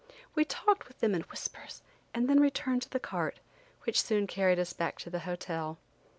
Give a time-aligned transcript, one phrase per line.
[0.33, 3.39] We talked with them in whispers and then returned to the cart,
[3.83, 5.77] which soon carried us back to the hotel.